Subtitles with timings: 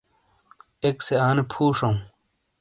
[0.83, 1.95] ایک سے آنے فُو شَوں۔